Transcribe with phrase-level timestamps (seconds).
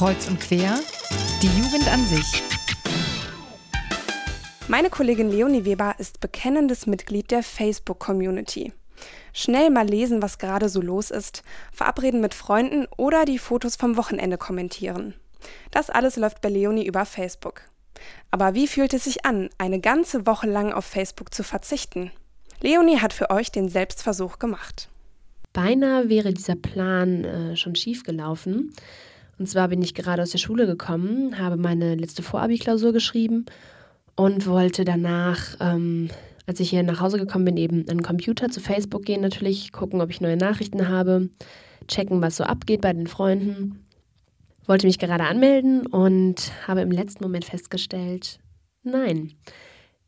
[0.00, 0.78] Kreuz und quer,
[1.42, 2.42] die Jugend an sich.
[4.66, 8.72] Meine Kollegin Leonie Weber ist bekennendes Mitglied der Facebook-Community.
[9.34, 13.98] Schnell mal lesen, was gerade so los ist, verabreden mit Freunden oder die Fotos vom
[13.98, 15.12] Wochenende kommentieren.
[15.70, 17.60] Das alles läuft bei Leonie über Facebook.
[18.30, 22.10] Aber wie fühlt es sich an, eine ganze Woche lang auf Facebook zu verzichten?
[22.62, 24.88] Leonie hat für euch den Selbstversuch gemacht.
[25.52, 28.72] Beinahe wäre dieser Plan äh, schon schief gelaufen.
[29.40, 33.46] Und zwar bin ich gerade aus der Schule gekommen, habe meine letzte Vorabi-Klausur geschrieben
[34.14, 36.10] und wollte danach, ähm,
[36.46, 39.72] als ich hier nach Hause gekommen bin, eben an den Computer zu Facebook gehen, natürlich
[39.72, 41.30] gucken, ob ich neue Nachrichten habe,
[41.88, 43.86] checken, was so abgeht bei den Freunden.
[44.66, 48.40] Wollte mich gerade anmelden und habe im letzten Moment festgestellt,
[48.82, 49.32] nein,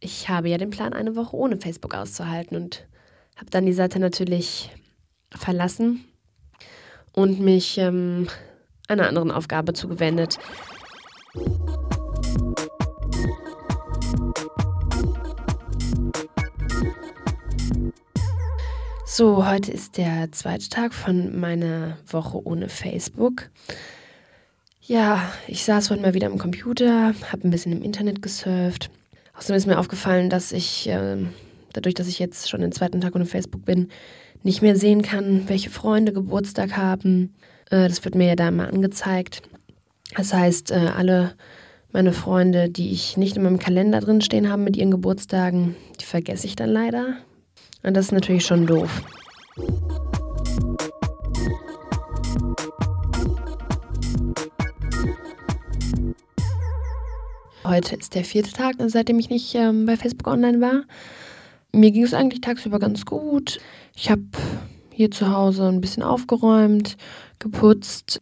[0.00, 2.88] ich habe ja den Plan, eine Woche ohne Facebook auszuhalten und
[3.36, 4.72] habe dann die Seite natürlich
[5.30, 6.04] verlassen
[7.12, 8.26] und mich ähm,
[8.90, 10.38] einer anderen Aufgabe zugewendet.
[19.06, 23.50] So, heute ist der zweite Tag von meiner Woche ohne Facebook.
[24.82, 28.90] Ja, ich saß heute mal wieder am Computer, habe ein bisschen im Internet gesurft.
[29.36, 31.16] Außerdem ist mir aufgefallen, dass ich, äh,
[31.72, 33.88] dadurch, dass ich jetzt schon den zweiten Tag ohne Facebook bin,
[34.42, 37.34] nicht mehr sehen kann, welche Freunde Geburtstag haben.
[37.70, 39.42] Äh, das wird mir ja da immer angezeigt.
[40.16, 41.34] Das heißt, äh, alle
[41.92, 46.04] meine Freunde, die ich nicht in meinem Kalender drin stehen haben mit ihren Geburtstagen, die
[46.04, 47.16] vergesse ich dann leider.
[47.82, 49.02] Und das ist natürlich schon doof.
[57.64, 60.82] Heute ist der vierte Tag, seitdem ich nicht ähm, bei Facebook online war.
[61.72, 63.60] Mir ging es eigentlich tagsüber ganz gut.
[63.94, 64.22] Ich habe
[64.92, 66.96] hier zu Hause ein bisschen aufgeräumt,
[67.38, 68.20] geputzt,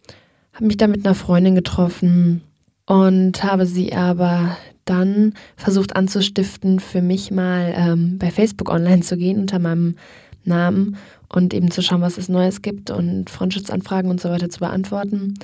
[0.53, 2.43] habe mich da mit einer Freundin getroffen
[2.87, 9.17] und habe sie aber dann versucht anzustiften, für mich mal ähm, bei Facebook online zu
[9.17, 9.97] gehen unter meinem
[10.45, 10.97] Namen
[11.29, 15.35] und eben zu schauen, was es Neues gibt und Freundschaftsanfragen und so weiter zu beantworten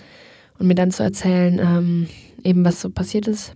[0.58, 2.08] und mir dann zu erzählen, ähm,
[2.42, 3.54] eben was so passiert ist.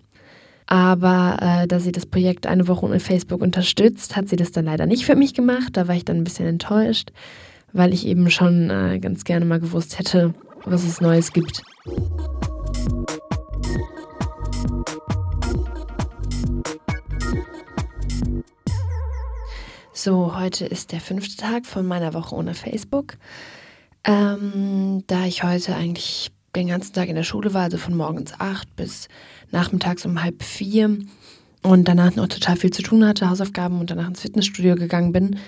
[0.71, 4.67] Aber äh, da sie das Projekt eine Woche ohne Facebook unterstützt, hat sie das dann
[4.67, 5.71] leider nicht für mich gemacht.
[5.73, 7.11] Da war ich dann ein bisschen enttäuscht,
[7.73, 10.35] weil ich eben schon äh, ganz gerne mal gewusst hätte,
[10.67, 11.63] was es Neues gibt.
[19.95, 23.17] So, heute ist der fünfte Tag von meiner Woche ohne Facebook.
[24.05, 28.33] Ähm, da ich heute eigentlich den ganzen Tag in der Schule war, also von morgens
[28.39, 29.09] acht bis
[29.51, 30.99] nachmittags um halb vier
[31.63, 35.39] und danach noch total viel zu tun hatte, Hausaufgaben und danach ins Fitnessstudio gegangen bin,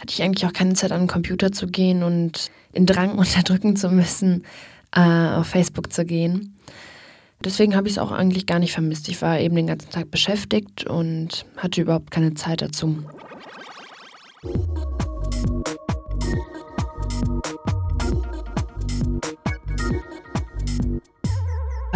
[0.00, 3.76] hatte ich eigentlich auch keine Zeit an den Computer zu gehen und den Drang unterdrücken
[3.76, 4.44] zu müssen,
[4.94, 6.54] äh, auf Facebook zu gehen.
[7.44, 9.08] Deswegen habe ich es auch eigentlich gar nicht vermisst.
[9.08, 13.04] Ich war eben den ganzen Tag beschäftigt und hatte überhaupt keine Zeit dazu.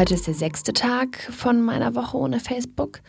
[0.02, 3.02] Heute ist der sechste Tag von meiner Woche ohne Facebook.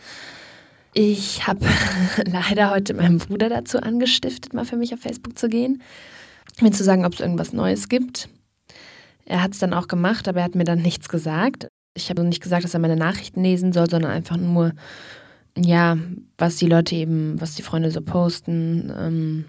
[0.92, 1.66] Ich habe
[2.24, 5.82] leider heute meinen Bruder dazu angestiftet, mal für mich auf Facebook zu gehen,
[6.60, 8.28] mir zu sagen, ob es irgendwas Neues gibt.
[9.24, 11.66] Er hat es dann auch gemacht, aber er hat mir dann nichts gesagt.
[11.94, 14.70] Ich habe nicht gesagt, dass er meine Nachrichten lesen soll, sondern einfach nur,
[15.58, 15.98] ja,
[16.38, 19.44] was die Leute eben, was die Freunde so posten, ähm,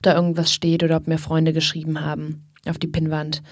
[0.00, 3.42] da irgendwas steht oder ob mir Freunde geschrieben haben auf die Pinnwand.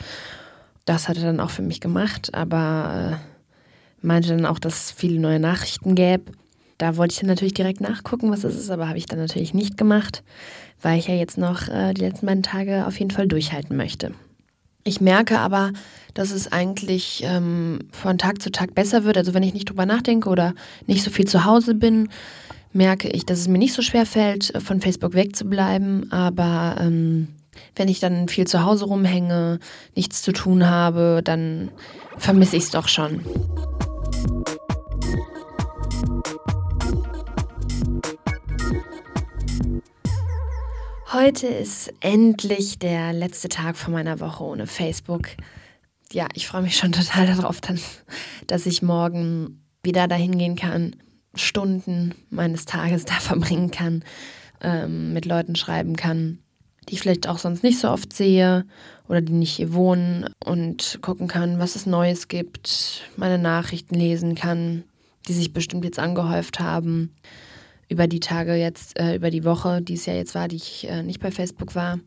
[0.84, 3.31] Das hat er dann auch für mich gemacht, aber äh,
[4.02, 6.32] meinte dann auch, dass es viele neue Nachrichten gäbe.
[6.78, 9.54] Da wollte ich dann natürlich direkt nachgucken, was es ist, aber habe ich dann natürlich
[9.54, 10.22] nicht gemacht,
[10.80, 14.12] weil ich ja jetzt noch äh, die letzten beiden Tage auf jeden Fall durchhalten möchte.
[14.84, 15.70] Ich merke aber,
[16.14, 19.16] dass es eigentlich ähm, von Tag zu Tag besser wird.
[19.16, 20.54] Also wenn ich nicht drüber nachdenke oder
[20.86, 22.08] nicht so viel zu Hause bin,
[22.72, 26.10] merke ich, dass es mir nicht so schwer fällt, von Facebook wegzubleiben.
[26.10, 27.28] Aber ähm,
[27.76, 29.60] wenn ich dann viel zu Hause rumhänge,
[29.94, 31.70] nichts zu tun habe, dann
[32.16, 33.20] vermisse ich es doch schon.
[41.12, 45.28] Heute ist endlich der letzte Tag von meiner Woche ohne Facebook.
[46.10, 47.78] Ja, ich freue mich schon total darauf, dann,
[48.46, 50.96] dass ich morgen wieder dahin gehen kann,
[51.34, 54.04] Stunden meines Tages da verbringen kann,
[54.62, 56.38] ähm, mit Leuten schreiben kann,
[56.88, 58.64] die ich vielleicht auch sonst nicht so oft sehe
[59.06, 64.34] oder die nicht hier wohnen und gucken kann, was es Neues gibt, meine Nachrichten lesen
[64.34, 64.84] kann,
[65.28, 67.14] die sich bestimmt jetzt angehäuft haben
[67.92, 70.88] über die Tage jetzt, äh, über die Woche, die es ja jetzt war, die ich
[70.88, 71.98] äh, nicht bei Facebook war.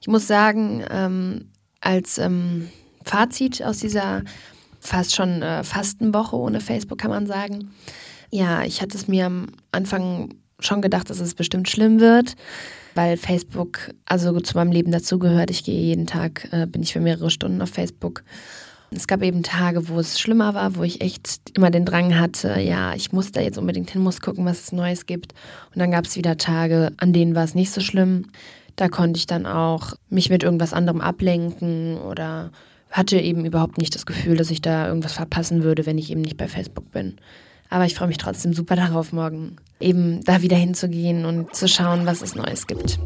[0.00, 1.50] Ich muss sagen, ähm,
[1.80, 2.68] als ähm,
[3.02, 4.22] Fazit aus dieser
[4.80, 7.70] fast schon äh, Fastenwoche ohne Facebook, kann man sagen.
[8.30, 12.34] Ja, ich hatte es mir am Anfang schon gedacht, dass es bestimmt schlimm wird,
[12.94, 15.50] weil Facebook also zu meinem Leben dazugehört.
[15.50, 18.22] Ich gehe jeden Tag, äh, bin ich für mehrere Stunden auf Facebook.
[18.94, 22.60] Es gab eben Tage, wo es schlimmer war, wo ich echt immer den Drang hatte,
[22.60, 25.32] ja, ich muss da jetzt unbedingt hin, muss gucken, was es Neues gibt.
[25.74, 28.26] Und dann gab es wieder Tage, an denen war es nicht so schlimm.
[28.76, 32.50] Da konnte ich dann auch mich mit irgendwas anderem ablenken oder
[32.90, 36.20] hatte eben überhaupt nicht das Gefühl, dass ich da irgendwas verpassen würde, wenn ich eben
[36.20, 37.16] nicht bei Facebook bin.
[37.70, 42.04] Aber ich freue mich trotzdem super darauf, morgen eben da wieder hinzugehen und zu schauen,
[42.04, 42.98] was es Neues gibt.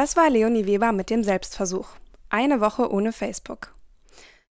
[0.00, 1.86] Das war Leonie Weber mit dem Selbstversuch.
[2.30, 3.74] Eine Woche ohne Facebook.